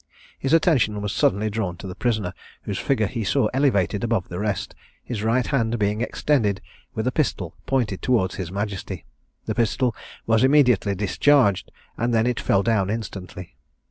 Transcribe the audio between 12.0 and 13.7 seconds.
then it fell down instantly.